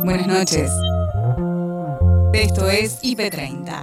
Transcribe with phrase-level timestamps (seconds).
[0.00, 0.70] Buenas noches.
[2.32, 3.82] Esto es IP30.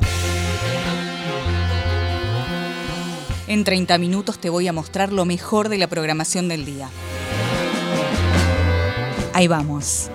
[3.48, 6.90] En 30 minutos te voy a mostrar lo mejor de la programación del día.
[9.34, 10.10] Ahí vamos.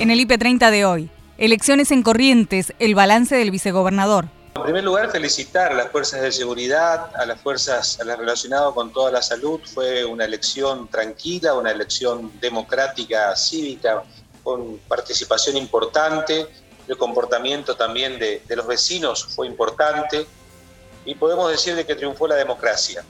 [0.00, 4.26] En el IP30 de hoy, elecciones en Corrientes, el balance del vicegobernador.
[4.64, 9.20] Primer lugar, felicitar a las fuerzas de seguridad, a las fuerzas relacionadas con toda la
[9.20, 9.60] salud.
[9.62, 14.02] Fue una elección tranquila, una elección democrática, cívica,
[14.42, 16.46] con participación importante.
[16.88, 20.26] El comportamiento también de, de los vecinos fue importante.
[21.04, 23.04] Y podemos decir de que triunfó la democracia.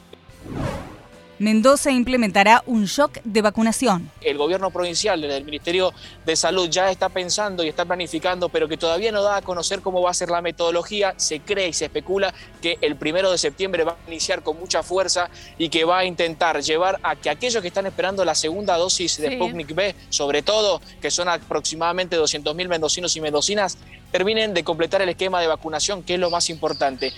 [1.44, 4.10] Mendoza implementará un shock de vacunación.
[4.22, 5.92] El gobierno provincial, del Ministerio
[6.24, 9.82] de Salud, ya está pensando y está planificando, pero que todavía no da a conocer
[9.82, 11.12] cómo va a ser la metodología.
[11.18, 14.82] Se cree y se especula que el primero de septiembre va a iniciar con mucha
[14.82, 18.78] fuerza y que va a intentar llevar a que aquellos que están esperando la segunda
[18.78, 23.76] dosis de Sputnik B, sobre todo, que son aproximadamente 200.000 mendocinos y mendocinas,
[24.10, 27.12] terminen de completar el esquema de vacunación, que es lo más importante.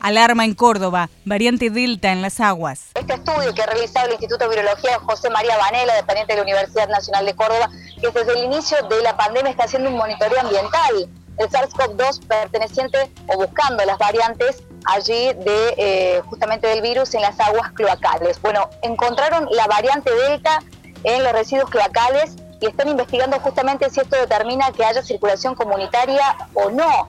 [0.00, 2.90] Alarma en Córdoba, variante Delta en las aguas.
[2.94, 6.42] Este estudio que ha realizado el Instituto de Virología José María Vanela, dependiente de la
[6.42, 7.68] Universidad Nacional de Córdoba,
[8.00, 11.08] que desde el inicio de la pandemia está haciendo un monitoreo ambiental.
[11.36, 17.38] El SARS-CoV-2 perteneciente o buscando las variantes allí de eh, justamente del virus en las
[17.38, 18.40] aguas cloacales.
[18.40, 20.60] Bueno, encontraron la variante Delta
[21.04, 26.36] en los residuos cloacales y están investigando justamente si esto determina que haya circulación comunitaria
[26.54, 27.08] o no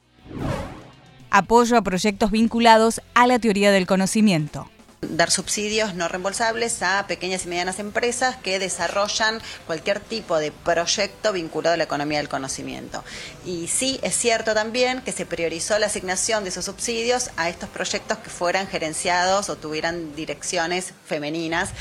[1.30, 4.70] apoyo a proyectos vinculados a la teoría del conocimiento
[5.02, 11.32] dar subsidios no reembolsables a pequeñas y medianas empresas que desarrollan cualquier tipo de proyecto
[11.34, 13.04] vinculado a la economía del conocimiento.
[13.46, 17.70] Y sí, es cierto también que se priorizó la asignación de esos subsidios a estos
[17.70, 21.72] proyectos que fueran gerenciados o tuvieran direcciones femeninas.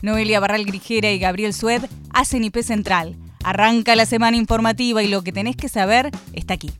[0.00, 5.22] Noelia Barral Grijera y Gabriel Sued hacen IP Central Arranca la semana informativa y lo
[5.22, 6.70] que tenés que saber está aquí.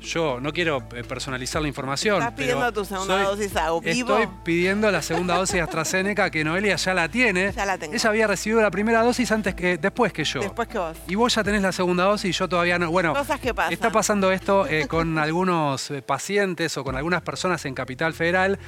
[0.00, 2.18] yo no quiero eh, personalizar la información.
[2.18, 4.18] ¿Estás pidiendo tu segunda dosis a vivo?
[4.18, 7.52] Estoy pidiendo la segunda dosis de AstraZeneca que Noelia ya la tiene.
[7.52, 7.94] Ya la tengo.
[7.94, 10.40] Ella había recibido la primera dosis antes que, después que yo.
[10.40, 10.96] Después que vos.
[11.08, 12.90] Y vos ya tenés la segunda dosis y yo todavía no.
[12.90, 13.72] Bueno, Cosas que pasan.
[13.72, 18.58] está pasando esto eh, con algunos eh, pacientes o con algunas personas en Capital Federal.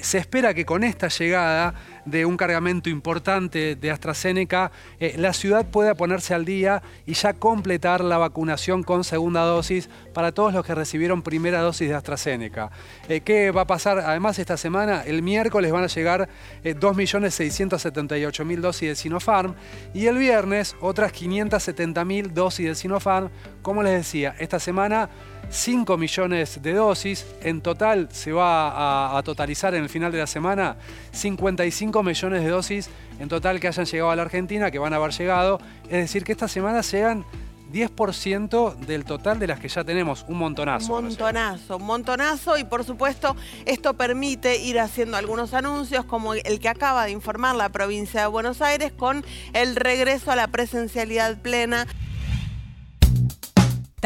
[0.00, 1.74] se espera que con esta llegada
[2.06, 4.72] de un cargamento importante de AstraZeneca,
[5.16, 10.32] la ciudad pueda ponerse al día y ya completar la vacunación con segunda dosis para
[10.32, 12.70] todos los que recibieron primera dosis de AstraZeneca.
[13.08, 15.02] Eh, ¿Qué va a pasar además esta semana?
[15.02, 16.28] El miércoles van a llegar
[16.64, 19.54] 2.678.000 eh, dosis de Sinopharm
[19.94, 23.30] y el viernes otras 570.000 dosis de Sinopharm.
[23.62, 25.10] Como les decía, esta semana
[25.50, 27.26] 5 millones de dosis.
[27.42, 30.76] En total se va a, totalizar en el final de la semana
[31.12, 34.96] 55 millones de dosis en total que hayan llegado a la Argentina, que van a
[34.96, 35.60] haber llegado.
[35.84, 37.24] Es decir, que esta semana llegan
[37.72, 40.94] 10% del total de las que ya tenemos, un montonazo.
[40.94, 43.34] Un montonazo, un montonazo y por supuesto
[43.64, 48.26] esto permite ir haciendo algunos anuncios como el que acaba de informar la provincia de
[48.28, 51.86] Buenos Aires con el regreso a la presencialidad plena.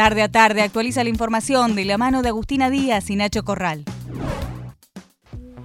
[0.00, 3.84] Tarde a tarde actualiza la información de la mano de Agustina Díaz y Nacho Corral.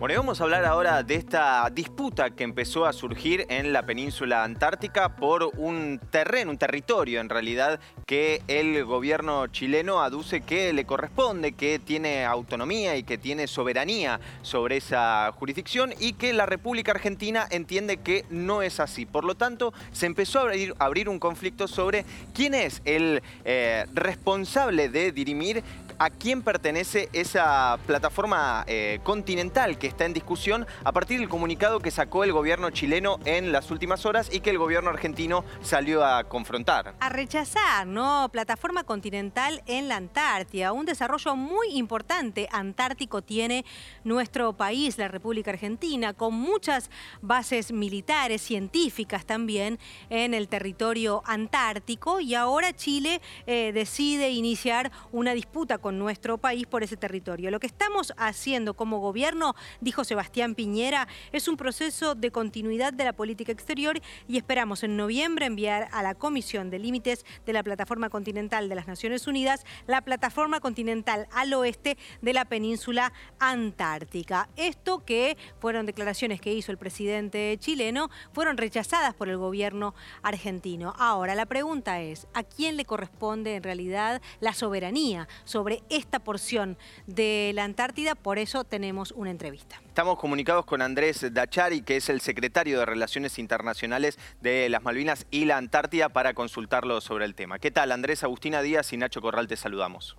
[0.05, 4.43] Bueno, vamos a hablar ahora de esta disputa que empezó a surgir en la península
[4.43, 10.85] antártica por un terreno, un territorio en realidad, que el gobierno chileno aduce que le
[10.85, 16.91] corresponde, que tiene autonomía y que tiene soberanía sobre esa jurisdicción y que la República
[16.91, 19.07] Argentina entiende que no es así.
[19.07, 22.05] Por lo tanto, se empezó a abrir, un conflicto sobre
[22.35, 25.63] quién es el eh, responsable de dirimir
[25.99, 31.79] a quién pertenece esa plataforma eh, continental que está en discusión a partir del comunicado
[31.79, 36.05] que sacó el gobierno chileno en las últimas horas y que el gobierno argentino salió
[36.05, 36.95] a confrontar.
[36.99, 38.29] A rechazar, ¿no?
[38.31, 43.65] Plataforma continental en la Antártida, un desarrollo muy importante antártico tiene
[44.03, 46.89] nuestro país, la República Argentina, con muchas
[47.21, 55.33] bases militares, científicas también en el territorio antártico y ahora Chile eh, decide iniciar una
[55.33, 57.51] disputa con nuestro país por ese territorio.
[57.51, 63.03] Lo que estamos haciendo como gobierno, dijo Sebastián Piñera, es un proceso de continuidad de
[63.03, 67.61] la política exterior y esperamos en noviembre enviar a la Comisión de Límites de la
[67.61, 74.49] Plataforma Continental de las Naciones Unidas la plataforma continental al oeste de la península antártica.
[74.55, 79.93] Esto que fueron declaraciones que hizo el presidente chileno, fueron rechazadas por el gobierno
[80.23, 80.95] argentino.
[80.97, 86.77] Ahora, la pregunta es, ¿a quién le corresponde en realidad la soberanía sobre esta porción
[87.07, 89.81] de la Antártida, por eso tenemos una entrevista.
[89.87, 95.25] Estamos comunicados con Andrés Dachari, que es el secretario de Relaciones Internacionales de las Malvinas
[95.31, 97.59] y la Antártida, para consultarlo sobre el tema.
[97.59, 98.23] ¿Qué tal, Andrés?
[98.23, 100.17] Agustina Díaz y Nacho Corral, te saludamos.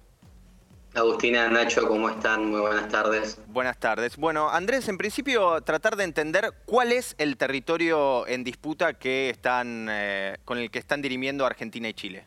[0.96, 2.48] Agustina, Nacho, ¿cómo están?
[2.48, 3.38] Muy buenas tardes.
[3.48, 4.16] Buenas tardes.
[4.16, 9.88] Bueno, Andrés, en principio tratar de entender cuál es el territorio en disputa que están,
[9.90, 12.26] eh, con el que están dirimiendo Argentina y Chile.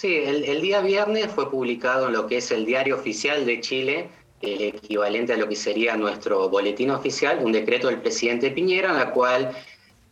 [0.00, 4.08] Sí, el, día viernes fue publicado en lo que es el diario oficial de Chile,
[4.40, 8.96] el equivalente a lo que sería nuestro boletín oficial, un decreto del presidente Piñera, en
[8.96, 9.50] la cual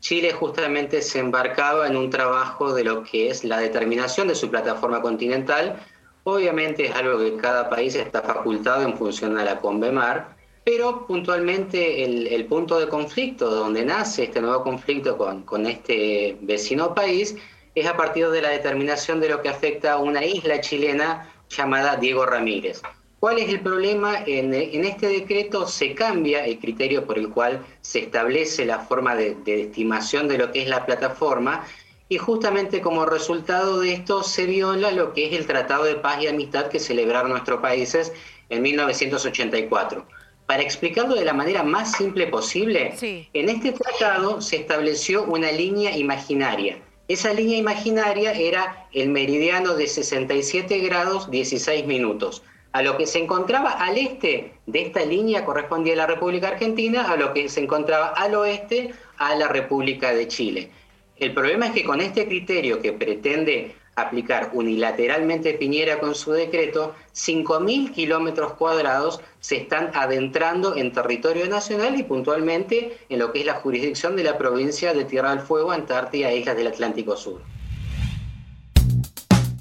[0.00, 4.50] Chile justamente se embarcaba en un trabajo de lo que es la determinación de su
[4.50, 5.80] plataforma continental.
[6.24, 10.34] Obviamente es algo que cada país está facultado en función a la CONVEMAR,
[10.64, 12.02] pero puntualmente
[12.34, 17.36] el, punto de conflicto, donde nace este nuevo conflicto con, con este vecino país,
[17.76, 21.96] es a partir de la determinación de lo que afecta a una isla chilena llamada
[21.96, 22.80] Diego Ramírez.
[23.20, 24.22] ¿Cuál es el problema?
[24.26, 29.36] En, este decreto se cambia el criterio por el cual se establece la forma de,
[29.44, 31.66] estimación de lo que es la plataforma
[32.08, 36.22] y justamente como resultado de esto se viola lo que es el Tratado de Paz
[36.22, 38.10] y Amistad que celebraron nuestros países
[38.48, 40.06] en 1984.
[40.46, 45.94] Para explicarlo de la manera más simple posible, en este tratado se estableció una línea
[45.94, 52.42] imaginaria esa línea imaginaria era el meridiano de 67 grados 16 minutos.
[52.72, 57.16] A lo que se encontraba al este de esta línea correspondía la República Argentina, a
[57.16, 60.70] lo que se encontraba al oeste a la República de Chile.
[61.16, 66.94] El problema es que con este criterio que pretende aplicar unilateralmente Piñera con su decreto,
[67.14, 73.46] 5.000 kilómetros cuadrados se están adentrando en territorio nacional y puntualmente en lo que es
[73.46, 77.40] la jurisdicción de la provincia de Tierra del Fuego, Antártida e Islas del Atlántico Sur.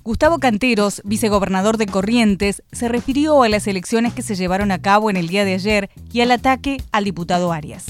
[0.04, 5.10] Gustavo Canteros, vicegobernador de Corrientes, se refirió a las elecciones que se llevaron a cabo
[5.10, 7.86] en el día de ayer y al ataque al diputado Arias.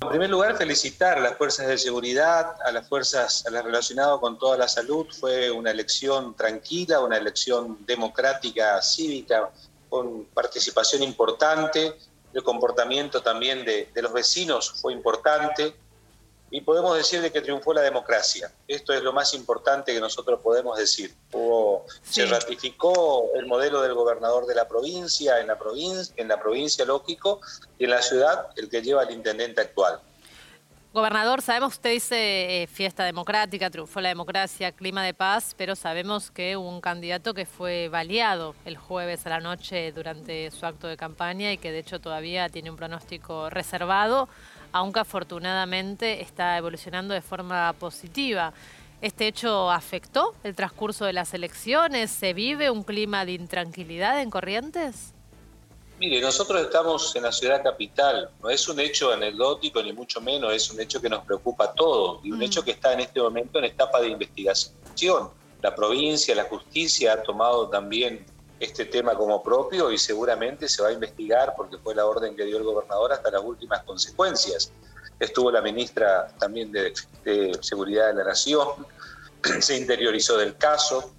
[0.00, 4.56] En primer lugar, felicitar a las fuerzas de seguridad, a las fuerzas relacionadas con toda
[4.56, 5.06] la salud.
[5.18, 9.50] Fue una elección tranquila, una elección democrática, cívica,
[9.88, 11.98] con participación importante.
[12.32, 15.74] El comportamiento también de los vecinos fue importante
[16.50, 18.50] y podemos decir de que triunfó la democracia.
[18.66, 21.14] Esto es lo más importante que nosotros podemos decir.
[22.02, 26.84] Se ratificó el modelo del gobernador de la provincia en la provincia, en la provincia
[26.84, 27.40] lógico
[27.78, 30.00] y en la ciudad el que lleva el intendente actual.
[30.94, 36.30] Gobernador, sabemos usted dice eh, fiesta democrática, triunfó la democracia, clima de paz, pero sabemos
[36.30, 40.86] que hubo un candidato que fue baleado el jueves a la noche durante su acto
[40.88, 44.30] de campaña y que de hecho todavía tiene un pronóstico reservado
[44.72, 48.52] aunque afortunadamente está evolucionando de forma positiva.
[49.00, 52.10] ¿Este hecho afectó el transcurso de las elecciones?
[52.10, 55.14] ¿Se vive un clima de intranquilidad en Corrientes?
[56.00, 60.52] Mire, nosotros estamos en la ciudad capital, no es un hecho anecdótico ni mucho menos,
[60.52, 62.42] es un hecho que nos preocupa a todos y un mm.
[62.42, 65.30] hecho que está en este momento en etapa de investigación.
[65.60, 68.24] La provincia, la justicia ha tomado también
[68.60, 72.44] este tema como propio y seguramente se va a investigar porque fue la orden que
[72.44, 74.72] dio el gobernador hasta las últimas consecuencias.
[75.20, 76.92] Estuvo la ministra también de,
[77.60, 78.68] Seguridad de la Nación,
[79.60, 81.12] se interiorizó del caso.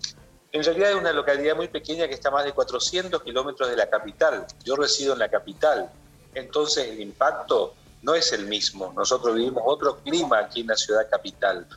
[0.51, 3.75] En realidad es una localidad muy pequeña que está a más de 400 kilómetros de
[3.75, 4.45] la capital.
[4.63, 5.89] Yo resido en la capital,
[6.33, 8.91] entonces el impacto no es el mismo.
[8.93, 11.67] Nosotros vivimos otro clima aquí en la ciudad capital,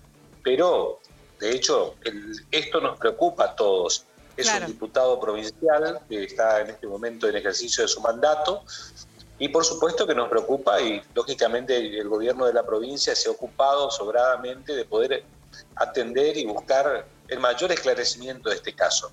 [0.43, 1.01] pero
[1.39, 1.97] de hecho
[2.51, 7.37] esto nos preocupa a todos es un diputado provincial que está en este momento en
[7.37, 8.65] ejercicio de su mandato
[9.39, 13.33] y por supuesto que nos preocupa y lógicamente el gobierno de la provincia se ha
[13.33, 15.25] ocupado sobradamente de poder
[15.75, 19.11] atender y buscar el mayor esclarecimiento de este caso.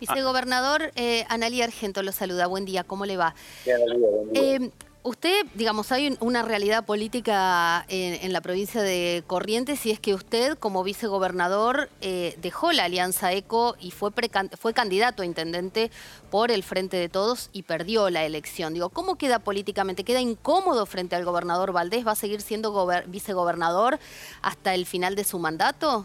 [0.00, 2.46] Vicegobernador eh, Analía Argento lo saluda.
[2.46, 3.34] Buen día, ¿cómo le va?
[3.64, 4.42] buen día.
[4.42, 4.70] Eh,
[5.02, 10.58] Usted, digamos, hay una realidad política en, la provincia de Corrientes y es que usted,
[10.58, 14.10] como vicegobernador, eh, dejó la Alianza ECO y fue,
[14.58, 15.90] fue candidato a intendente
[16.30, 18.74] por el Frente de Todos y perdió la elección.
[18.74, 20.04] Digo, ¿cómo queda políticamente?
[20.04, 22.06] ¿Queda incómodo frente al gobernador Valdés?
[22.06, 23.98] ¿Va a seguir siendo vicegobernador
[24.42, 26.04] hasta el final de su mandato?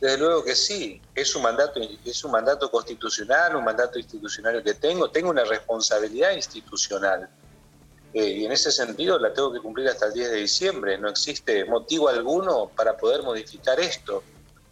[0.00, 4.74] Desde luego que sí, es un mandato, es un mandato constitucional, un mandato institucional que
[4.74, 7.28] tengo, tengo una responsabilidad institucional
[8.14, 10.96] eh, y en ese sentido la tengo que cumplir hasta el 10 de diciembre.
[10.98, 14.22] No existe motivo alguno para poder modificar esto.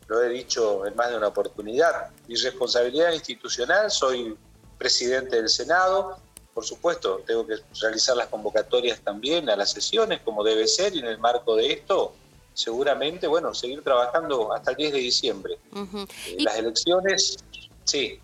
[0.07, 2.11] Lo he dicho en más de una oportunidad.
[2.29, 4.37] Mi responsabilidad institucional, soy
[4.79, 6.19] presidente del Senado.
[6.55, 11.01] Por supuesto, tengo que realizar las convocatorias también a las sesiones, como debe ser, y
[11.01, 12.13] en el marco de esto,
[12.55, 15.59] seguramente, bueno, seguir trabajando hasta el 10 de diciembre.
[15.75, 17.39] Eh, las elecciones,
[17.85, 18.21] sí,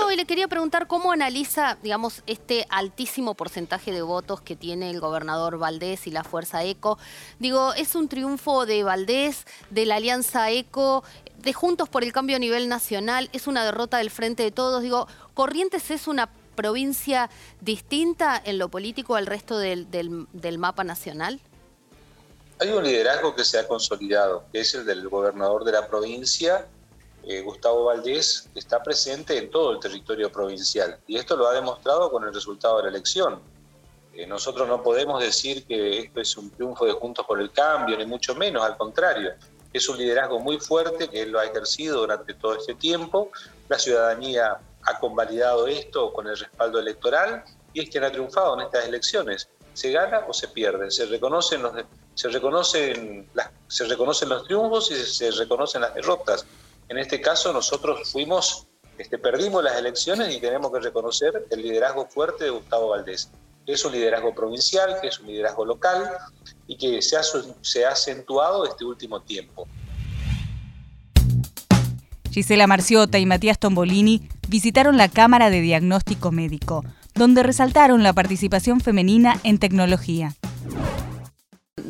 [0.00, 4.90] no, y le quería preguntar cómo analiza, digamos, este altísimo porcentaje de votos que tiene
[4.90, 6.98] el gobernador Valdés y la Fuerza ECO.
[7.38, 11.04] Digo, ¿es un triunfo de Valdés, de la Alianza ECO,
[11.38, 13.28] de Juntos por el Cambio a nivel nacional?
[13.32, 14.82] ¿Es una derrota del Frente de Todos?
[14.82, 17.28] Digo, ¿Corrientes es una provincia
[17.60, 21.40] distinta en lo político al resto del, del mapa nacional?
[22.60, 26.68] Hay un liderazgo que se ha consolidado, que es el del gobernador de la provincia
[27.26, 32.10] eh, Gustavo Valdés está presente en todo el territorio provincial y esto lo ha demostrado
[32.10, 33.40] con el resultado de la elección.
[34.14, 37.96] Eh, nosotros no podemos decir que esto es un triunfo de Juntos por el Cambio,
[37.96, 39.32] ni mucho menos, al contrario.
[39.72, 43.30] Es un liderazgo muy fuerte que él lo ha ejercido durante todo este tiempo.
[43.68, 48.66] La ciudadanía ha convalidado esto con el respaldo electoral y es quien ha triunfado en
[48.66, 49.48] estas elecciones.
[49.72, 51.72] Se gana o se pierde, se reconocen los,
[52.14, 56.46] se reconocen las, se reconocen los triunfos y se reconocen las derrotas.
[56.88, 58.66] En este caso nosotros fuimos,
[58.98, 63.30] este, perdimos las elecciones y tenemos que reconocer el liderazgo fuerte de Gustavo Valdés.
[63.66, 66.10] Es un liderazgo provincial, que es un liderazgo local
[66.66, 67.22] y que se ha,
[67.62, 69.66] se ha acentuado este último tiempo.
[72.30, 78.80] Gisela Marciota y Matías Tombolini visitaron la Cámara de Diagnóstico Médico, donde resaltaron la participación
[78.80, 80.34] femenina en tecnología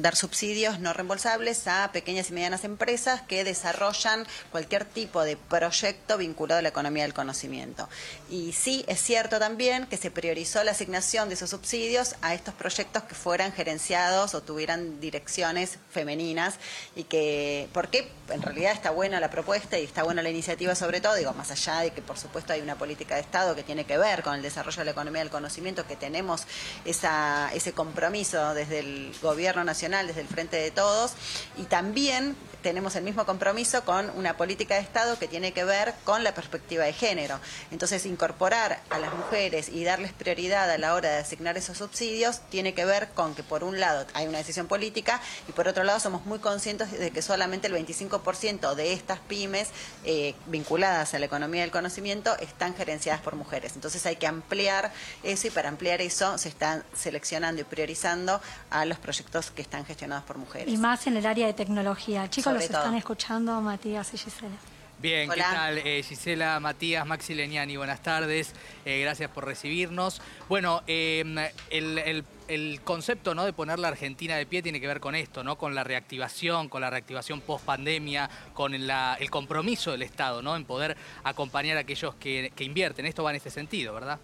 [0.04, 6.18] dar subsidios no reembolsables a pequeñas y medianas empresas que desarrollan cualquier tipo de proyecto
[6.18, 7.88] vinculado a la economía del conocimiento.
[8.28, 12.52] Y sí, es cierto también que se priorizó la asignación de esos subsidios a estos
[12.52, 16.56] proyectos que fueran gerenciados o tuvieran direcciones femeninas
[16.94, 21.00] y que, porque en realidad está buena la propuesta y está buena la iniciativa sobre
[21.00, 23.84] todo, digo, más allá de que por supuesto hay una política de Estado que tiene
[23.84, 26.42] que ver con el desarrollo de la economía del conocimiento, que tenemos
[26.84, 31.12] ese compromiso desde el gobierno nacional Desde el Frente de Todos,
[31.56, 35.92] y también tenemos el mismo compromiso con una política de Estado que tiene que ver
[36.02, 37.38] con la perspectiva de género.
[37.70, 42.40] Entonces, incorporar a las mujeres y darles prioridad a la hora de asignar esos subsidios
[42.48, 45.84] tiene que ver con que, por un lado, hay una decisión política y, por otro
[45.84, 49.68] lado, somos muy conscientes de que solamente el 25% de estas pymes
[50.06, 53.72] eh, vinculadas a la economía del conocimiento están gerenciadas por mujeres.
[53.74, 54.90] Entonces, hay que ampliar
[55.22, 59.83] eso y para ampliar eso se están seleccionando y priorizando a los proyectos que están
[59.84, 60.72] gestionados por mujeres.
[60.72, 62.28] Y más en el área de tecnología.
[62.28, 64.56] Chicos, los están escuchando Matías y Gisela.
[65.04, 65.78] Bien, ¿qué tal?
[65.78, 68.54] Eh, Gisela, Matías, Maxi Leniani, buenas tardes.
[68.86, 70.22] Eh, gracias por recibirnos.
[70.48, 71.36] Bueno, em,
[71.68, 73.44] el, concepto ¿no?
[73.44, 75.58] de poner la Argentina de pie tiene que ver con esto, ¿no?
[75.58, 80.56] Con la reactivación, con la reactivación post pandemia, con el compromiso del Estado, ¿no?
[80.56, 83.04] En poder acompañar a aquellos que, que invierten.
[83.04, 84.18] Esto va en este sentido, ¿verdad?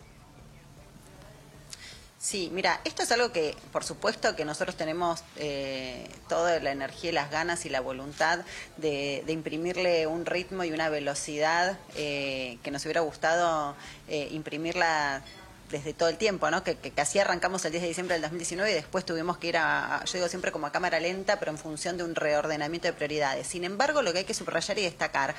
[2.23, 7.13] Sí, mira, esto es algo que, por supuesto, que nosotros tenemos eh, toda la energía
[7.13, 8.41] las ganas y la voluntad
[8.77, 13.75] de, imprimirle un ritmo y una velocidad eh, que nos hubiera gustado
[14.07, 15.23] eh, imprimirla
[15.71, 16.63] desde todo el tiempo, ¿no?
[16.63, 19.57] Que, que, así arrancamos el 10 de diciembre del 2019 y después tuvimos que ir
[19.57, 22.93] a, yo digo siempre como a cámara lenta, pero en función de un reordenamiento de
[22.93, 23.47] prioridades.
[23.47, 25.35] Sin embargo, lo que hay que subrayar y destacar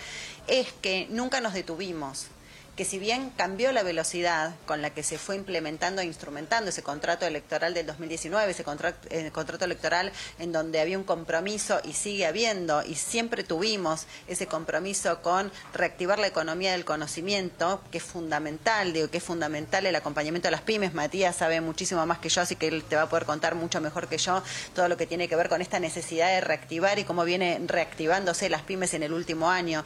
[0.47, 2.25] es que nunca nos detuvimos
[2.75, 6.81] que si bien cambió la velocidad con la que se fue implementando e instrumentando ese
[6.81, 11.93] contrato electoral del 2019, ese contrato, eh, contrato electoral en donde había un compromiso y
[11.93, 18.03] sigue habiendo, y siempre tuvimos ese compromiso con reactivar la economía del conocimiento, que es
[18.03, 20.93] fundamental, digo que es fundamental el acompañamiento de las pymes.
[20.93, 23.81] Matías sabe muchísimo más que yo, así que él te va a poder contar mucho
[23.81, 24.41] mejor que yo
[24.73, 28.49] todo lo que tiene que ver con esta necesidad de reactivar y cómo viene reactivándose
[28.49, 29.83] las pymes en el último año.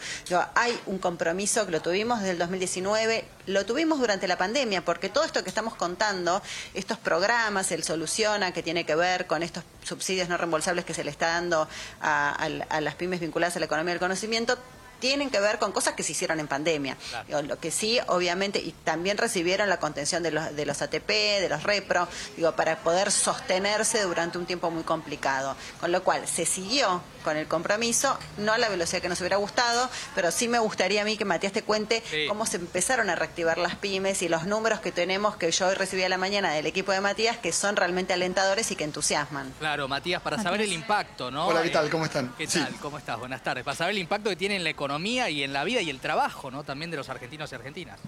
[0.53, 5.09] hay un compromiso que lo tuvimos desde el 2019 lo tuvimos durante la pandemia, porque
[5.09, 6.41] todo esto que estamos contando,
[6.73, 11.03] estos programas, el Soluciona, que tiene que ver con estos subsidios no reembolsables que se
[11.03, 11.67] le está dando
[12.01, 12.31] a,
[12.69, 14.57] a las pymes vinculadas a la economía del conocimiento,
[14.99, 16.97] tienen que ver con cosas que se hicieron en pandemia.
[17.27, 21.47] Lo que sí, obviamente, y también recibieron la contención de los, de los ATP, de
[21.49, 25.55] los repro, digo, para poder sostenerse durante un tiempo muy complicado.
[25.79, 29.37] Con lo cual, se siguió con el compromiso, no a la velocidad que nos hubiera
[29.37, 33.15] gustado, pero sí me gustaría a mí que Matías te cuente cómo se empezaron a
[33.15, 36.53] reactivar las pymes y los números que tenemos, que yo hoy recibí a la mañana
[36.53, 39.51] del equipo de Matías, que son realmente alentadores y que entusiasman.
[39.59, 41.47] Claro, Matías, para saber el impacto, ¿no?
[41.47, 41.89] Hola, ¿qué tal?
[41.89, 42.33] ¿Cómo están?
[42.37, 42.75] ¿Qué tal?
[42.79, 43.17] ¿Cómo estás?
[43.17, 43.63] Buenas tardes.
[43.63, 45.89] Para saber el impacto que tiene en la economía economía y en la vida y
[45.89, 46.63] el trabajo, ¿no?
[46.63, 47.99] También de los argentinos y argentinas.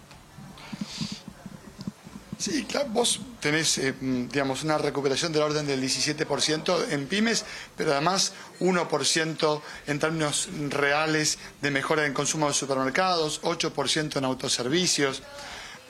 [2.37, 7.93] Sí, claro, vos tenés, eh, digamos, una recuperación del orden del 17% en pymes, pero
[7.93, 15.23] además 1% en términos reales de mejora en consumo de supermercados, 8% en autoservicios.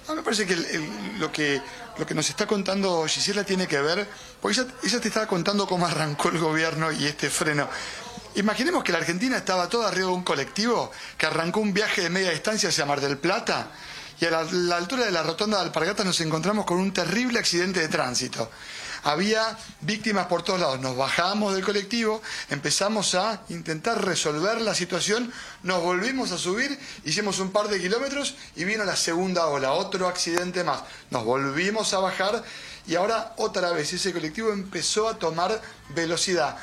[0.08, 0.56] A me parece que
[1.20, 1.62] lo que
[1.98, 4.08] lo que nos está contando Gisela tiene que ver,
[4.42, 7.68] porque ella te estaba contando cómo arrancó el gobierno y este freno.
[8.38, 12.12] Imaginemos que la Argentina estaba toda arriba de un colectivo que arrancó un viaje de
[12.12, 13.72] media distancia hacia Mar del Plata
[14.22, 17.80] y a la, altura de la rotonda de Alpargatas nos encontramos con un terrible accidente
[17.80, 18.52] de tránsito.
[19.06, 20.80] Había víctimas por todos lados.
[20.80, 22.22] Nos bajamos del colectivo,
[22.52, 28.36] empezamos a intentar resolver la situación, nos volvimos a subir, hicimos un par de kilómetros
[28.56, 30.84] y vino la segunda ola, otro accidente más.
[31.10, 32.44] Nos volvimos a bajar
[32.86, 36.56] y ahora otra vez ese colectivo empezó a tomar velocidad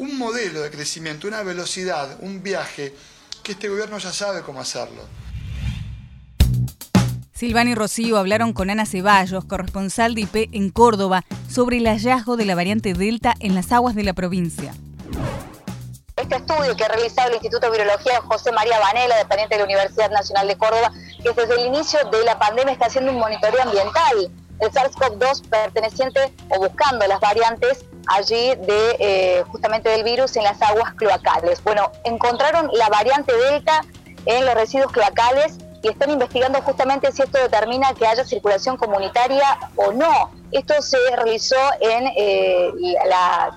[0.00, 2.94] un modelo de crecimiento, una velocidad, un viaje,
[3.42, 5.02] que este gobierno ya sabe cómo hacerlo.
[7.34, 12.38] Silvani y Rocío hablaron con Ana Ceballos, corresponsal de IP en Córdoba, sobre el hallazgo
[12.38, 14.74] de la variante Delta en las aguas de la provincia.
[16.16, 19.64] Este estudio que ha realizado el Instituto de Virología José María Vanela, dependiente de la
[19.66, 23.62] Universidad Nacional de Córdoba, que desde el inicio de la pandemia está haciendo un monitoreo
[23.62, 24.30] ambiental.
[24.60, 30.60] El SARS-CoV-2 perteneciente o buscando las variantes allí de eh, justamente del virus en las
[30.60, 31.62] aguas cloacales.
[31.62, 33.82] Bueno, encontraron la variante Delta
[34.26, 39.58] en los residuos cloacales y están investigando justamente si esto determina que haya circulación comunitaria
[39.76, 40.30] o no.
[40.50, 42.70] Esto se realizó en eh,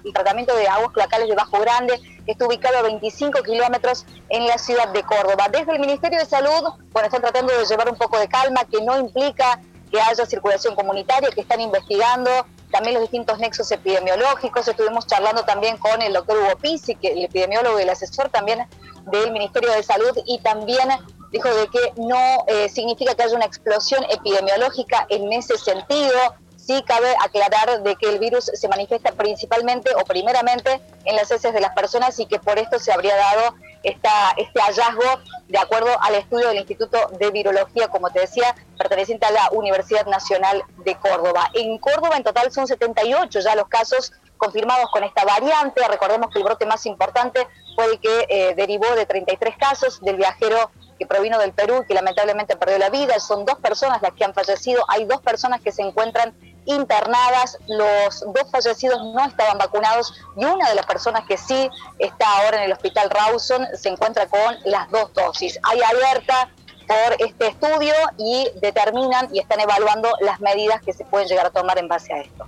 [0.06, 4.48] el tratamiento de aguas cloacales de Bajo Grande, que está ubicado a 25 kilómetros en
[4.48, 5.50] la ciudad de Córdoba.
[5.52, 8.82] Desde el Ministerio de Salud, bueno, están tratando de llevar un poco de calma, que
[8.82, 9.60] no implica
[9.92, 12.32] que haya circulación comunitaria, que están investigando
[12.74, 14.68] también los distintos nexos epidemiológicos.
[14.68, 18.68] Estuvimos charlando también con el doctor Hugo Pizzi, que el epidemiólogo y el asesor también
[19.12, 20.90] del Ministerio de Salud, y también
[21.32, 26.18] dijo de que no eh, significa que haya una explosión epidemiológica en ese sentido.
[26.66, 31.54] Sí cabe aclarar de que el virus se manifiesta principalmente o primeramente en las heces
[31.54, 35.90] de las personas y que por esto se habría dado esta, este hallazgo de acuerdo
[36.02, 40.96] al estudio del Instituto de Virología, como te decía, perteneciente a la Universidad Nacional de
[40.96, 41.50] Córdoba.
[41.54, 45.82] En Córdoba en total son 78 ya los casos confirmados con esta variante.
[45.90, 47.46] Recordemos que el brote más importante
[47.76, 51.88] fue el que eh, derivó de 33 casos del viajero que provino del Perú y
[51.88, 53.20] que lamentablemente perdió la vida.
[53.20, 54.86] Son dos personas las que han fallecido.
[54.88, 56.34] Hay dos personas que se encuentran
[56.66, 57.58] internadas.
[57.68, 62.58] Los dos fallecidos no estaban vacunados y una de las personas que sí está ahora
[62.58, 65.60] en el hospital Rawson se encuentra con las dos dosis.
[65.64, 66.50] Hay alerta
[66.88, 71.50] por este estudio y determinan y están evaluando las medidas que se pueden llegar a
[71.50, 72.46] tomar en base a esto.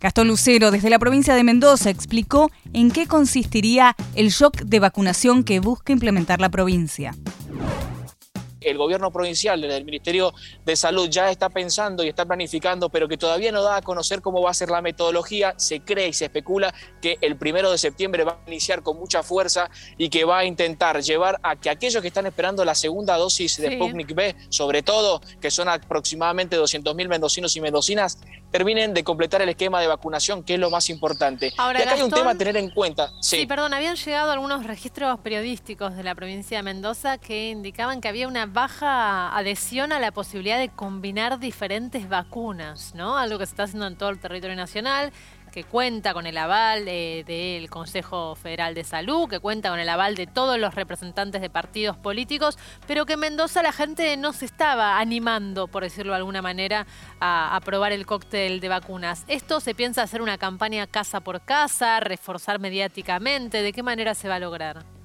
[0.00, 5.42] Gastón Lucero, desde la provincia de Mendoza, explicó en qué consistiría el shock de vacunación
[5.42, 7.12] que busca implementar la provincia
[8.70, 13.08] el gobierno provincial, desde el Ministerio de Salud, ya está pensando y está planificando, pero
[13.08, 15.54] que todavía no da a conocer cómo va a ser la metodología.
[15.56, 19.22] Se cree y se especula que el primero de septiembre va a iniciar con mucha
[19.22, 23.16] fuerza y que va a intentar llevar a que aquellos que están esperando la segunda
[23.16, 28.18] dosis de Sputnik B, sobre todo, que son aproximadamente 200.000 mendocinos y mendocinas,
[28.50, 31.52] terminen de completar el esquema de vacunación, que es lo más importante.
[31.56, 33.12] Ahora, y acá hay un tema a tener en cuenta.
[33.20, 33.38] Sí.
[33.40, 38.08] sí, perdón, habían llegado algunos registros periodísticos de la provincia de Mendoza que indicaban que
[38.08, 43.18] había una baja adhesión a la posibilidad de combinar diferentes vacunas, ¿no?
[43.18, 45.12] Algo que se está haciendo en todo el territorio nacional
[45.56, 50.14] que cuenta con el aval del Consejo Federal de Salud, que cuenta con el aval
[50.14, 54.44] de todos los representantes de partidos políticos, pero que en Mendoza la gente no se
[54.44, 56.86] estaba animando, por decirlo de alguna manera,
[57.20, 59.24] a aprobar el cóctel de vacunas.
[59.28, 63.62] ¿Esto se piensa hacer una campaña casa por casa, reforzar mediáticamente?
[63.62, 64.95] ¿De qué manera se va a lograr?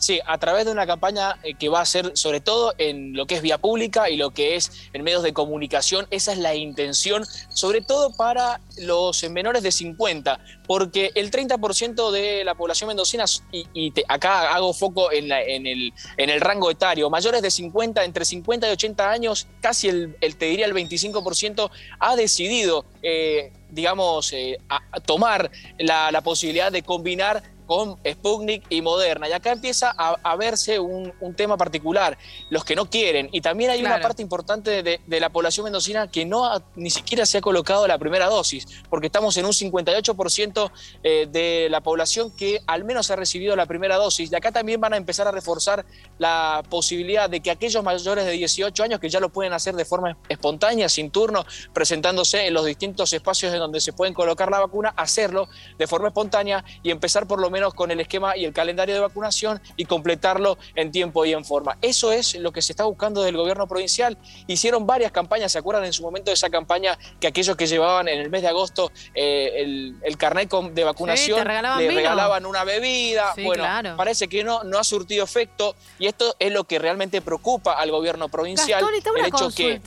[0.00, 3.26] Sí, a través de una campaña eh, que va a ser sobre todo en lo
[3.26, 6.06] que es vía pública y lo que es en medios de comunicación.
[6.10, 12.44] Esa es la intención, sobre todo para los menores de 50, porque el 30% de
[12.44, 17.50] la población mendocina, y, acá hago foco en, el, en, el, rango etario, mayores de
[17.50, 23.52] 50, entre 50 y 80 años, casi el, te diría el 25%, ha decidido, eh,
[23.68, 24.56] digamos, eh,
[25.04, 29.28] tomar la posibilidad de combinar con Sputnik y Moderna.
[29.28, 33.28] Y acá empieza a, verse un, tema particular, los que no quieren.
[33.30, 37.38] Y también hay una parte importante de, la población mendocina que no ni siquiera se
[37.38, 40.72] ha colocado la primera dosis, porque estamos en un 58%
[41.04, 44.32] eh, de la población que al menos ha recibido la primera dosis.
[44.32, 45.86] Y acá también van a empezar a reforzar
[46.18, 49.84] la posibilidad de que aquellos mayores de 18 años que ya lo pueden hacer de
[49.84, 54.58] forma espontánea, sin turno, presentándose en los distintos espacios en donde se pueden colocar la
[54.58, 58.52] vacuna, hacerlo de forma espontánea y empezar por lo menos con el esquema y el
[58.52, 61.76] calendario de vacunación y completarlo en tiempo y en forma.
[61.82, 64.16] Eso es lo que se está buscando del gobierno provincial.
[64.46, 68.08] Hicieron varias campañas, ¿se acuerdan en su momento de esa campaña que aquellos que llevaban
[68.08, 73.34] en el mes de agosto eh, el, el, carnet de vacunación le regalaban una bebida?
[73.44, 73.64] bueno,
[73.96, 77.90] parece que no, no ha surtido efecto y esto es lo que realmente preocupa al
[77.90, 78.82] gobierno provincial.
[79.16, 79.80] el hecho que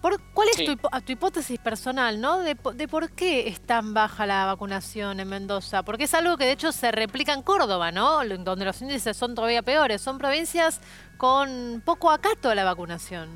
[0.00, 2.38] ¿Cuál es tu, hipótesis personal, ¿no?
[2.40, 5.82] De, por qué es tan baja la vacunación en Mendoza?
[5.82, 8.24] Porque es algo que de hecho se replica en Córdoba, ¿no?
[8.24, 10.00] Donde los índices son todavía peores.
[10.00, 10.80] Son provincias
[11.16, 13.28] con poco acato a la vacunación.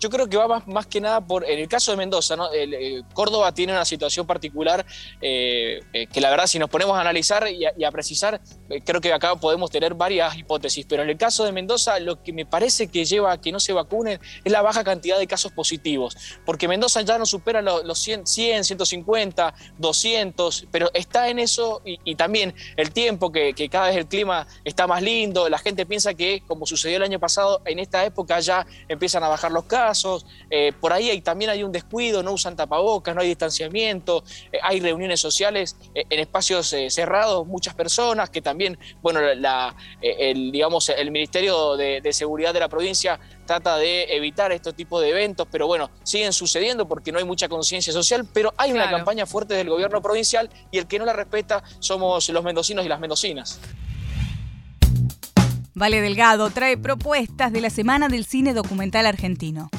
[0.00, 2.48] Yo creo que va más, que nada por, en el caso de Mendoza, ¿no?
[2.54, 4.84] Eh, Córdoba tiene una situación particular
[5.20, 8.40] eh, eh, que la verdad si nos ponemos a analizar y a, precisar,
[8.84, 12.32] creo que acá podemos tener varias hipótesis, pero en el caso de Mendoza lo que
[12.32, 15.52] me parece que lleva a que no se vacunen es la baja cantidad de casos
[15.52, 22.14] positivos, porque Mendoza ya no supera los, 100, 150, 200, pero está en eso y,
[22.14, 26.42] también el tiempo, que, cada vez el clima está más lindo, la gente piensa que
[26.46, 30.72] como sucedió el año pasado, en esta época ya empiezan a bajar los casos, eh,
[30.80, 34.80] por ahí hay, también hay un descuido, no usan tapabocas, no hay distanciamiento, eh, hay
[34.80, 38.59] reuniones sociales eh, en espacios cerrados, muchas personas que también,
[39.02, 44.72] bueno, la, el, digamos, el Ministerio de, Seguridad de la provincia trata de evitar este
[44.72, 48.72] tipo de eventos, pero bueno, siguen sucediendo porque no hay mucha conciencia social, pero hay
[48.72, 52.84] una campaña fuerte del gobierno provincial y el que no la respeta somos los mendocinos
[52.84, 53.60] y las mendocinas.
[55.74, 59.70] Vale Delgado trae propuestas de la Semana del Cine Documental Argentino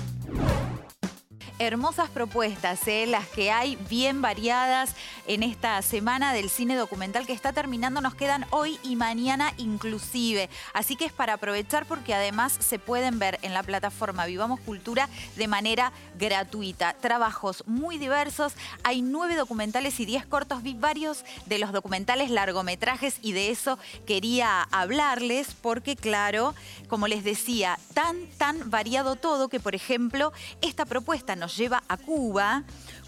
[1.61, 3.05] hermosas propuestas, ¿eh?
[3.05, 4.95] las que hay bien variadas
[5.27, 8.01] en esta semana del cine documental que está terminando.
[8.01, 10.49] Nos quedan hoy y mañana inclusive.
[10.73, 15.07] Así que es para aprovechar porque además se pueden ver en la plataforma Vivamos Cultura
[15.35, 16.93] de manera gratuita.
[16.93, 18.53] Trabajos muy diversos.
[18.81, 20.63] Hay nueve documentales y diez cortos.
[20.77, 26.55] Varios de los documentales largometrajes y de eso quería hablarles porque, claro,
[26.87, 31.97] como les decía, tan, tan variado todo que, por ejemplo, esta propuesta nos lleva a
[31.97, 32.63] Cuba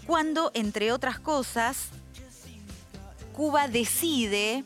[0.06, 1.88] cuando, entre otras cosas,
[3.34, 4.64] Cuba decide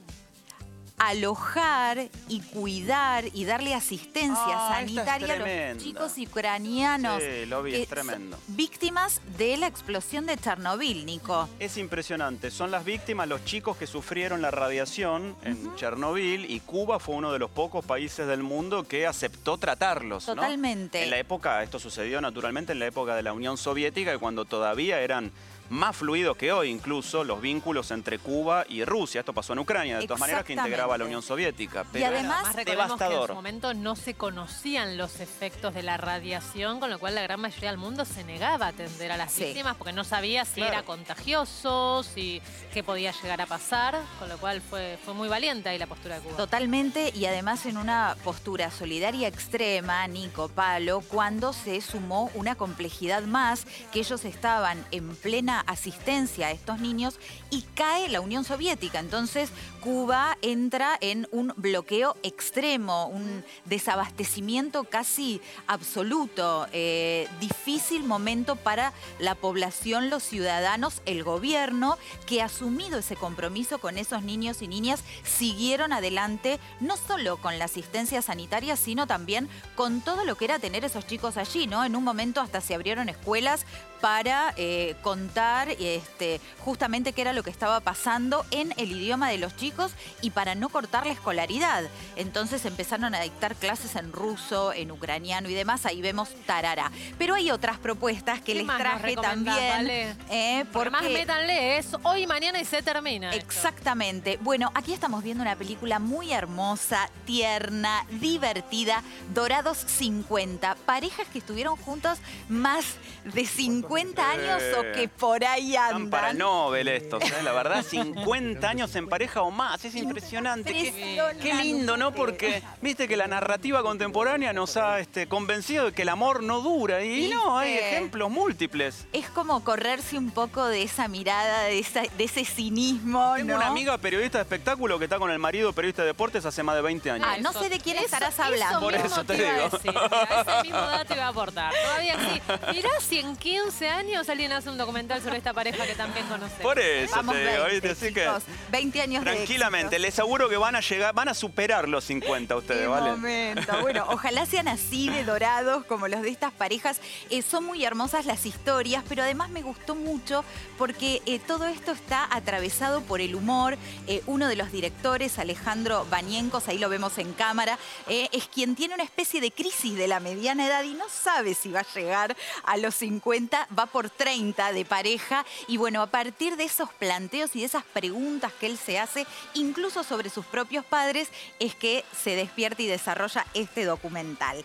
[0.99, 5.37] alojar y cuidar y darle asistencia Ah, sanitaria a
[5.73, 8.39] los chicos ucranianos Sí, lo vi, es tremendo.
[8.49, 11.49] víctimas de la explosión de Chernobyl, Nico.
[11.59, 12.51] Es impresionante.
[12.51, 17.33] Son las víctimas, los chicos que sufrieron la radiación en Chernobyl y Cuba fue uno
[17.33, 20.27] de los pocos países del mundo que aceptó tratarlos.
[20.29, 20.35] ¿no?
[20.35, 21.03] Totalmente.
[21.05, 24.45] En la época, esto sucedió naturalmente en la época de la Unión Soviética, y cuando
[24.45, 25.33] todavía eran
[25.71, 29.21] más fluidos que hoy, incluso los vínculos entre Cuba y Rusia.
[29.21, 31.85] Esto pasó en Ucrania, de todas maneras, que integraba a la Unión Soviética.
[31.93, 32.77] Pero además era recordemos que en
[33.11, 33.29] devastador.
[33.29, 37.41] su momento no se conocían los efectos de la radiación, con lo cual la gran
[37.41, 39.45] mayoría del mundo se negaba a atender a las Sí.
[39.45, 40.73] víctimas porque no sabía si Claro.
[40.73, 42.41] era contagioso, si
[42.73, 46.17] qué podía llegar a pasar, con lo cual fue, fue muy valiente ahí la postura
[46.17, 46.37] de Cuba.
[46.37, 53.23] Totalmente y además en una postura solidaria extrema, Nico Palo, cuando se sumó una complejidad
[53.25, 57.19] más, que ellos estaban en plena asistencia a estos niños
[57.51, 58.99] y cae la Unión Soviética.
[58.99, 68.93] Entonces Cuba entra en un bloqueo extremo, un desabastecimiento casi absoluto, eh, difícil momento para
[69.19, 74.69] la población, los ciudadanos, el gobierno, que ha asumido ese compromiso con esos niños y
[74.69, 80.47] niñas, siguieron adelante, no solo con la asistencia sanitaria, sino también con todo lo que
[80.47, 81.85] era tener esos chicos allí, ¿no?
[81.85, 83.65] En un momento hasta se abrieron escuelas
[84.01, 89.39] para eh, contar este, justamente qué era lo que estaba pasando en el idioma de
[89.39, 91.85] los chicos y para no cortar la escolaridad.
[92.17, 96.93] Entonces empezaron a dictar clases en ruso, en ucraniano y demás, ahí vemos tarara.
[97.19, 99.57] Pero hay otras propuestas que ¿Qué les traje también.
[99.57, 100.17] Vale?
[100.31, 103.31] eh, Porque más métanle, es hoy, mañana y se termina.
[103.31, 103.45] esto.
[103.45, 104.39] Exactamente.
[104.43, 109.03] Bueno, aquí estamos viendo una película muy hermosa, tierna, divertida,
[109.35, 110.77] Dorados 50.
[110.87, 112.85] Parejas que estuvieron juntos más
[113.25, 116.39] de 50 años o que por ahí Están para andan.
[116.39, 117.43] Nobel estos, ¿eh?
[117.43, 120.73] la verdad, 50 años en pareja o más, es impresionante.
[120.73, 122.13] Qué, qué lindo, ¿no?
[122.13, 126.61] Porque viste que la narrativa contemporánea nos ha este, convencido de que el amor no
[126.61, 129.07] dura y no, hay ejemplos múltiples.
[129.13, 133.57] Es como correrse un poco de esa mirada, de, esa- de ese cinismo, Tengo ¿no?
[133.57, 136.77] una amiga periodista de espectáculo que está con el marido periodista de deportes hace más
[136.77, 137.27] de 20 años.
[137.31, 138.81] Ah, no sé de quién Eso- estarás eso hablando.
[138.81, 139.69] Por eso te iba a digo.
[139.71, 141.73] decir, mira, ese mismo dato iba a aportar.
[141.83, 142.41] Todavía sí.
[142.73, 146.63] Mirá si en 15 años alguien hace un documental sobre esta pareja que también conocemos.
[146.63, 147.91] Por eso Vamos te digo, 20, ¿viste?
[148.07, 151.35] Así que chicos, 20 años de tranquilamente, les aseguro que van a llegar, van a
[151.35, 153.11] superar los 50 ustedes, Qué ¿vale?
[153.11, 153.73] momento.
[153.83, 157.01] Bueno, ojalá sean así de dorados como los de estas parejas.
[157.31, 160.45] Eh, son muy hermosas las historias, pero además me gustó mucho
[160.77, 163.77] porque eh, todo esto está atravesado por el humor.
[164.07, 168.75] Eh, uno de los directores, Alejandro Baniencos, ahí lo vemos en cámara, eh, es quien
[168.75, 171.95] tiene una especie de crisis de la mediana edad y no sabe si va a
[171.95, 175.45] llegar a los 50, va por 30 de pareja.
[175.67, 179.27] Y bueno, a partir de esos planteos y de esas preguntas que él se hace,
[179.55, 181.29] incluso sobre sus propios padres,
[181.59, 184.65] es que se despierta y desarrolla este documental.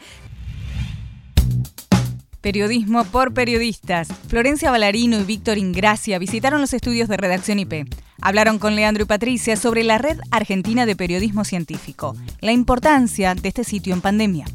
[2.43, 4.09] Periodismo por periodistas.
[4.27, 7.87] Florencia Ballarino y Víctor Ingracia visitaron los estudios de Redacción IP.
[8.21, 13.47] Hablaron con Leandro y Patricia sobre la Red Argentina de Periodismo Científico, la importancia de
[13.47, 14.45] este sitio en pandemia.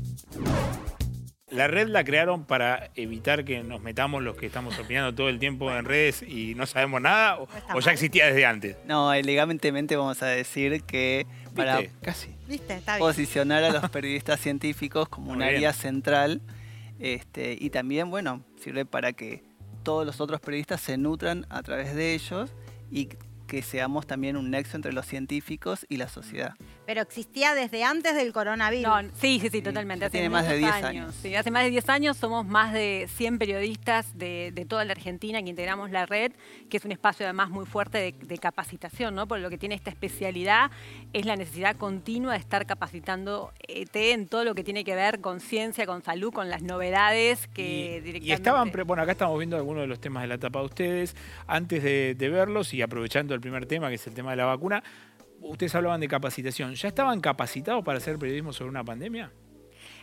[1.50, 5.38] La red la crearon para evitar que nos metamos los que estamos opinando todo el
[5.38, 8.76] tiempo en redes y no sabemos nada, o, o ya existía desde antes.
[8.86, 12.34] No, elegantemente vamos a decir que para Casi.
[12.46, 12.74] ¿Viste?
[12.74, 13.06] Está bien.
[13.06, 15.56] posicionar a los periodistas científicos como un Muy bien.
[15.56, 16.40] área central
[16.98, 19.42] este, y también, bueno, sirve para que
[19.82, 22.50] todos los otros periodistas se nutran a través de ellos
[22.90, 23.08] y
[23.46, 26.54] que seamos también un nexo entre los científicos y la sociedad.
[26.88, 28.82] Pero existía desde antes del coronavirus.
[28.82, 30.06] No, sí, sí, sí, totalmente.
[30.06, 31.14] Hace tiene más de muchos 10 años.
[31.20, 34.92] Sí, hace más de 10 años somos más de 100 periodistas de, de toda la
[34.92, 36.32] Argentina que integramos la red,
[36.70, 39.28] que es un espacio además muy fuerte de, de capacitación, ¿no?
[39.28, 40.70] Por lo que tiene esta especialidad
[41.12, 45.20] es la necesidad continua de estar capacitando ET en todo lo que tiene que ver
[45.20, 48.28] con ciencia, con salud, con las novedades que directamente...
[48.28, 50.64] Y estaban, pre- bueno, acá estamos viendo algunos de los temas de la etapa de
[50.64, 51.14] ustedes.
[51.46, 54.46] Antes de, de verlos y aprovechando el primer tema, que es el tema de la
[54.46, 54.82] vacuna,
[55.40, 56.74] ustedes hablaban de capacitación.
[56.74, 59.32] ¿Ya estaban capacitados para hacer periodismo sobre una pandemia?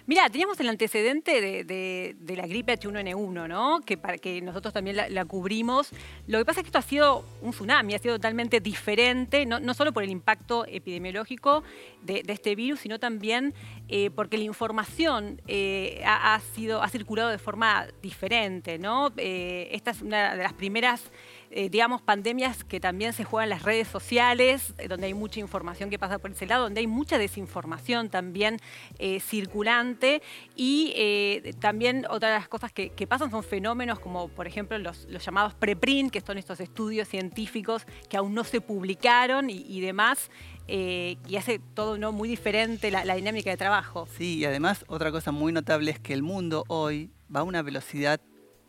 [0.07, 3.81] Mira, teníamos el antecedente de, la gripe H1N1, ¿no?
[3.83, 5.89] Que, para, que nosotros también la, cubrimos.
[6.27, 9.59] Lo que pasa es que esto ha sido un tsunami, ha sido totalmente diferente, no,
[9.59, 11.63] no solo por el impacto epidemiológico
[12.03, 13.55] de, este virus, sino también
[13.87, 19.11] eh, porque la información eh, ha, ha sido, ha circulado de forma diferente, ¿no?
[19.17, 21.11] Eh, esta es una de las primeras
[21.55, 25.39] eh, digamos, pandemias que también se juegan en las redes sociales, eh, donde hay mucha
[25.39, 28.59] información que pasa por ese lado, donde hay mucha desinformación también
[28.99, 30.21] eh, circulante
[30.57, 35.07] y eh, también otra de las cosas que, pasan son fenómenos como, por ejemplo, los,
[35.23, 40.31] llamados preprint, que son estos estudios científicos que aún no se publicaron y, demás,
[40.67, 42.11] y hace todo ¿no?
[42.11, 44.07] muy diferente la dinámica de trabajo.
[44.17, 47.61] Sí, y además otra cosa muy notable es que el mundo hoy va a una
[47.61, 48.19] velocidad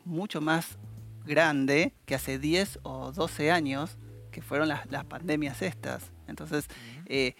[0.05, 0.77] mucho más
[1.27, 3.97] grande que hace 10 o 12 años,
[4.31, 6.11] que fueron las, pandemias estas.
[6.27, 6.67] Entonces,
[7.05, 7.35] eh,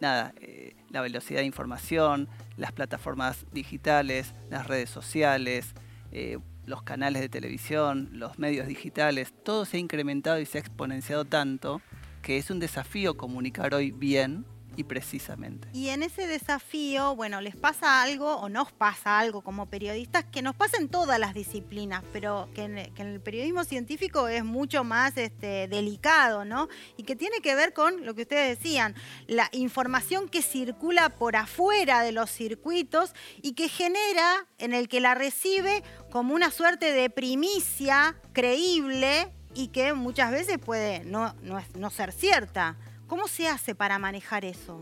[0.00, 5.74] nada, eh, la velocidad de información, las plataformas digitales, las redes sociales,
[6.12, 10.60] eh, los canales de televisión, los medios digitales, todo se ha incrementado y se ha
[10.60, 11.80] exponenciado tanto
[12.22, 14.44] que es un desafío comunicar hoy bien
[14.76, 15.68] y precisamente.
[15.72, 20.42] Y en ese desafío, bueno, les pasa algo o nos pasa algo como periodistas que
[20.42, 25.16] nos pasa en todas las disciplinas, pero que en, el periodismo científico es mucho más
[25.16, 26.68] este, delicado, ¿no?
[26.96, 28.94] Y que tiene que ver con lo que ustedes decían,
[29.26, 35.00] la información que circula por afuera de los circuitos y que genera en el que
[35.00, 41.90] la recibe como una suerte de primicia creíble y que muchas veces puede no, no
[41.90, 42.76] ser cierta.
[43.06, 44.80] ¿Cómo se hace para manejar eso?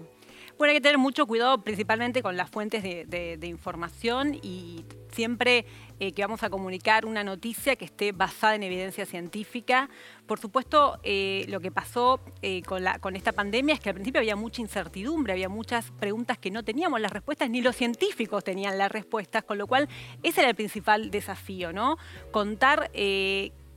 [0.56, 5.66] Bueno, hay que tener mucho cuidado principalmente con las fuentes de, información y siempre
[5.98, 9.90] eh, que vamos a comunicar una noticia que esté basada en evidencia científica.
[10.26, 14.37] Por supuesto, eh, lo que pasó eh, con, esta pandemia es que al principio había
[14.37, 18.92] mucha incertidumbre, había muchas preguntas que no teníamos las respuestas, ni los científicos tenían las
[18.92, 19.88] respuestas, con lo cual
[20.22, 21.96] ese era el principal desafío, ¿no?
[22.30, 22.90] Contar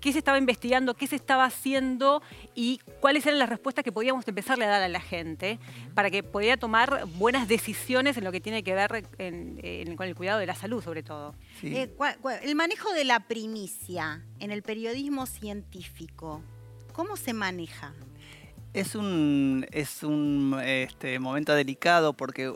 [0.07, 2.21] qué se estaba investigando, qué se estaba haciendo
[2.55, 5.59] y cuáles eran las respuestas que podíamos empezarle a dar a la gente
[5.95, 9.03] para que pudiera tomar buenas decisiones en lo que tiene que ver
[9.97, 11.35] con el cuidado de la salud, sobre todo.
[11.61, 11.93] Eh,
[12.41, 16.41] el manejo de la primicia en el periodismo científico,
[16.93, 17.93] ¿cómo se maneja?
[18.73, 22.53] Es un, es un este, momento delicado porque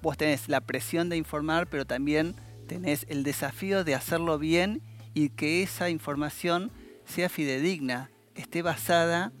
[0.00, 4.80] vos tenés la presión de informar, pero también tenés el desafío de hacerlo bien
[5.12, 6.72] y que esa información
[7.06, 9.32] sea fidedigna, esté basada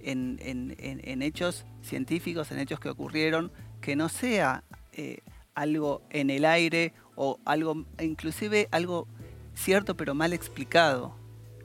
[0.00, 5.18] en, hechos científicos, en hechos que ocurrieron, que no sea eh,
[5.54, 9.08] algo en el aire o algo, inclusive algo
[9.54, 11.16] cierto pero mal explicado.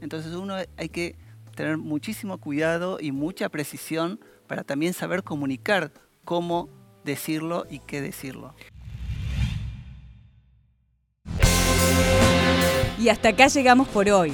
[0.02, 1.16] Entonces uno hay que
[1.56, 5.92] tener muchísimo cuidado y mucha precisión para también saber comunicar
[6.24, 6.70] cómo
[7.04, 8.56] decirlo y qué decirlo.
[12.98, 14.34] Y hasta acá llegamos por hoy.